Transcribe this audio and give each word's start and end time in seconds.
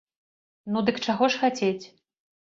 Ну, 0.71 0.81
дык 0.87 0.97
чаго 1.05 1.29
ж 1.33 1.41
хацець? 1.41 1.85